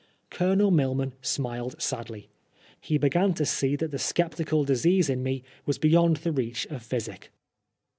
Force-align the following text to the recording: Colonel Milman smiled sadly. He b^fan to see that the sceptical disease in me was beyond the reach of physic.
Colonel 0.31 0.71
Milman 0.71 1.13
smiled 1.21 1.79
sadly. 1.79 2.27
He 2.79 2.97
b^fan 2.97 3.35
to 3.35 3.45
see 3.45 3.75
that 3.75 3.91
the 3.91 3.99
sceptical 3.99 4.63
disease 4.63 5.11
in 5.11 5.21
me 5.21 5.43
was 5.67 5.77
beyond 5.77 6.17
the 6.17 6.31
reach 6.31 6.65
of 6.71 6.81
physic. 6.81 7.29